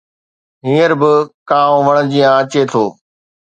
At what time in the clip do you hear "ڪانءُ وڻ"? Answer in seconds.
1.49-1.97